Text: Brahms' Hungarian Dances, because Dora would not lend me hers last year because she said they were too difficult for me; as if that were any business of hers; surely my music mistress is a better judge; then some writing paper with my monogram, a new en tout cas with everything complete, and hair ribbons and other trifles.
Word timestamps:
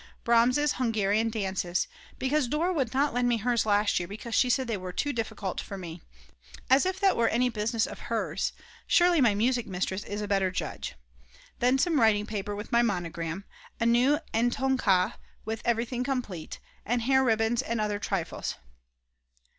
Brahms' 0.23 0.73
Hungarian 0.77 1.29
Dances, 1.29 1.87
because 2.17 2.47
Dora 2.47 2.73
would 2.73 2.91
not 2.91 3.13
lend 3.13 3.29
me 3.29 3.37
hers 3.37 3.67
last 3.67 3.99
year 3.99 4.07
because 4.07 4.33
she 4.33 4.49
said 4.49 4.65
they 4.67 4.75
were 4.75 4.91
too 4.91 5.13
difficult 5.13 5.61
for 5.61 5.77
me; 5.77 6.01
as 6.71 6.87
if 6.87 6.99
that 6.99 7.15
were 7.15 7.27
any 7.27 7.49
business 7.49 7.85
of 7.85 7.99
hers; 8.09 8.51
surely 8.87 9.21
my 9.21 9.35
music 9.35 9.67
mistress 9.67 10.03
is 10.03 10.19
a 10.19 10.27
better 10.27 10.49
judge; 10.49 10.95
then 11.59 11.77
some 11.77 12.01
writing 12.01 12.25
paper 12.25 12.55
with 12.55 12.71
my 12.71 12.81
monogram, 12.81 13.45
a 13.79 13.85
new 13.85 14.19
en 14.33 14.49
tout 14.49 14.79
cas 14.79 15.13
with 15.45 15.61
everything 15.65 16.03
complete, 16.03 16.57
and 16.83 17.03
hair 17.03 17.23
ribbons 17.23 17.61
and 17.61 17.79
other 17.79 17.99
trifles. 17.99 18.55